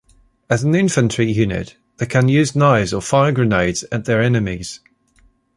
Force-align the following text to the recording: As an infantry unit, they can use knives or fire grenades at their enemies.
As 0.49 0.63
an 0.63 0.73
infantry 0.73 1.31
unit, 1.31 1.75
they 1.97 2.07
can 2.07 2.27
use 2.27 2.55
knives 2.55 2.91
or 2.91 3.03
fire 3.03 3.31
grenades 3.31 3.83
at 3.91 4.05
their 4.05 4.19
enemies. 4.19 4.79